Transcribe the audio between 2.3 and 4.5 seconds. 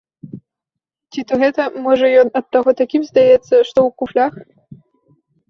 ад таго такім здаецца, што ў куфлях?!.